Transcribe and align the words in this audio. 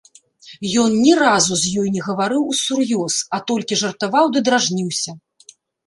Ён 0.83 0.95
ні 1.03 1.11
разу 1.23 1.53
з 1.65 1.75
ёй 1.83 1.93
не 1.99 2.03
гаварыў 2.07 2.49
усур'ёз, 2.55 3.13
а 3.37 3.45
толькі 3.53 3.81
жартаваў 3.87 4.25
ды 4.35 4.39
дражніўся. 4.49 5.11